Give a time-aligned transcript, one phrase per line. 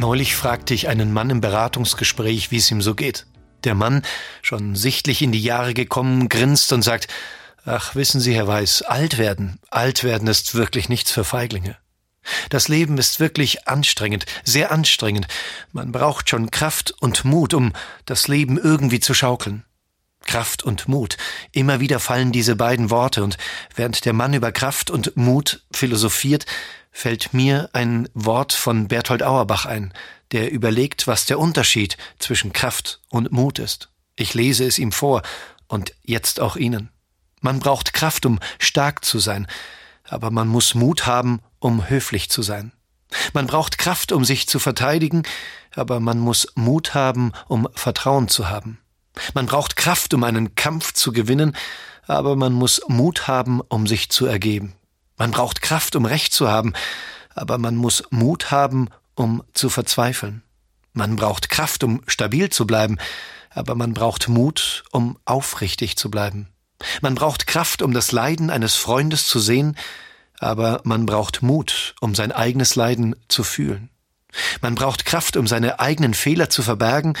[0.00, 3.26] Neulich fragte ich einen Mann im Beratungsgespräch, wie es ihm so geht.
[3.64, 4.00] Der Mann,
[4.40, 7.06] schon sichtlich in die Jahre gekommen, grinst und sagt,
[7.66, 11.76] Ach, wissen Sie, Herr Weiß, alt werden, alt werden ist wirklich nichts für Feiglinge.
[12.48, 15.26] Das Leben ist wirklich anstrengend, sehr anstrengend.
[15.70, 17.74] Man braucht schon Kraft und Mut, um
[18.06, 19.64] das Leben irgendwie zu schaukeln.
[20.30, 21.16] Kraft und Mut.
[21.50, 23.36] Immer wieder fallen diese beiden Worte, und
[23.74, 26.46] während der Mann über Kraft und Mut philosophiert,
[26.92, 29.92] fällt mir ein Wort von Berthold Auerbach ein,
[30.30, 33.88] der überlegt, was der Unterschied zwischen Kraft und Mut ist.
[34.14, 35.22] Ich lese es ihm vor
[35.66, 36.90] und jetzt auch Ihnen.
[37.40, 39.48] Man braucht Kraft, um stark zu sein,
[40.08, 42.70] aber man muss Mut haben, um höflich zu sein.
[43.32, 45.24] Man braucht Kraft, um sich zu verteidigen,
[45.74, 48.79] aber man muss Mut haben, um Vertrauen zu haben.
[49.34, 51.56] Man braucht Kraft, um einen Kampf zu gewinnen,
[52.06, 54.74] aber man muss Mut haben, um sich zu ergeben.
[55.16, 56.72] Man braucht Kraft, um Recht zu haben,
[57.34, 60.42] aber man muss Mut haben, um zu verzweifeln.
[60.92, 62.98] Man braucht Kraft, um stabil zu bleiben,
[63.50, 66.48] aber man braucht Mut, um aufrichtig zu bleiben.
[67.02, 69.76] Man braucht Kraft, um das Leiden eines Freundes zu sehen,
[70.38, 73.90] aber man braucht Mut, um sein eigenes Leiden zu fühlen.
[74.62, 77.14] Man braucht Kraft, um seine eigenen Fehler zu verbergen,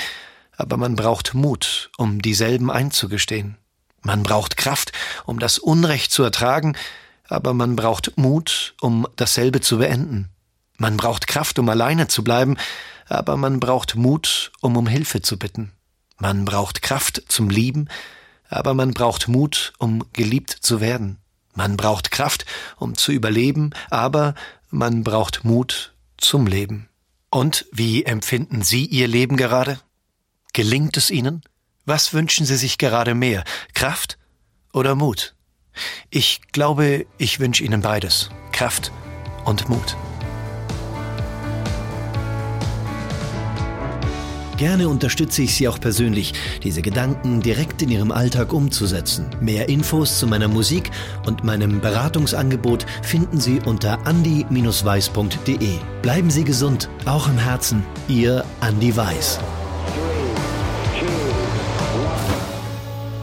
[0.60, 3.56] aber man braucht Mut, um dieselben einzugestehen.
[4.02, 4.92] Man braucht Kraft,
[5.24, 6.76] um das Unrecht zu ertragen,
[7.28, 10.28] aber man braucht Mut, um dasselbe zu beenden.
[10.76, 12.56] Man braucht Kraft, um alleine zu bleiben,
[13.08, 15.72] aber man braucht Mut, um um Hilfe zu bitten.
[16.18, 17.88] Man braucht Kraft zum Lieben,
[18.48, 21.18] aber man braucht Mut, um geliebt zu werden.
[21.54, 22.44] Man braucht Kraft,
[22.76, 24.34] um zu überleben, aber
[24.68, 26.88] man braucht Mut zum Leben.
[27.30, 29.80] Und wie empfinden Sie Ihr Leben gerade?
[30.52, 31.42] Gelingt es Ihnen?
[31.84, 33.44] Was wünschen Sie sich gerade mehr?
[33.74, 34.18] Kraft
[34.72, 35.34] oder Mut?
[36.10, 38.30] Ich glaube, ich wünsche Ihnen beides.
[38.52, 38.92] Kraft
[39.44, 39.96] und Mut.
[44.60, 49.24] Gerne unterstütze ich Sie auch persönlich, diese Gedanken direkt in Ihrem Alltag umzusetzen.
[49.40, 50.90] Mehr Infos zu meiner Musik
[51.24, 55.78] und meinem Beratungsangebot finden Sie unter andi-weiß.de.
[56.02, 57.82] Bleiben Sie gesund, auch im Herzen.
[58.06, 59.40] Ihr Andi Weiß.